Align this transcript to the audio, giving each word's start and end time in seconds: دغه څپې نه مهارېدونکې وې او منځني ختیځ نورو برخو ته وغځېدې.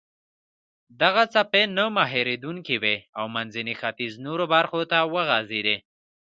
دغه 1.01 1.23
څپې 1.33 1.63
نه 1.77 1.85
مهارېدونکې 1.97 2.75
وې 2.83 2.95
او 3.19 3.25
منځني 3.35 3.73
ختیځ 3.81 4.13
نورو 4.25 4.45
برخو 4.53 4.81
ته 4.91 4.97
وغځېدې. 5.13 5.77